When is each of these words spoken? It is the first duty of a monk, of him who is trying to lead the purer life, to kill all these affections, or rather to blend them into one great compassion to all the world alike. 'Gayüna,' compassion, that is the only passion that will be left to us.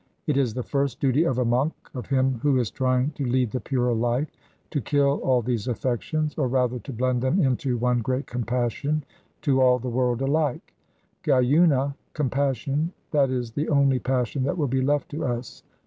It 0.25 0.35
is 0.35 0.55
the 0.55 0.63
first 0.63 0.99
duty 0.99 1.25
of 1.25 1.37
a 1.37 1.45
monk, 1.45 1.73
of 1.93 2.07
him 2.07 2.39
who 2.41 2.57
is 2.57 2.71
trying 2.71 3.11
to 3.11 3.23
lead 3.23 3.51
the 3.51 3.59
purer 3.59 3.93
life, 3.93 4.31
to 4.71 4.81
kill 4.81 5.19
all 5.23 5.43
these 5.43 5.67
affections, 5.67 6.33
or 6.39 6.47
rather 6.47 6.79
to 6.79 6.91
blend 6.91 7.21
them 7.21 7.39
into 7.39 7.77
one 7.77 7.99
great 7.99 8.25
compassion 8.25 9.03
to 9.43 9.61
all 9.61 9.77
the 9.77 9.89
world 9.89 10.23
alike. 10.23 10.73
'Gayüna,' 11.23 11.93
compassion, 12.13 12.93
that 13.11 13.29
is 13.29 13.51
the 13.51 13.69
only 13.69 13.99
passion 13.99 14.41
that 14.45 14.57
will 14.57 14.67
be 14.67 14.81
left 14.81 15.09
to 15.09 15.23
us. 15.23 15.61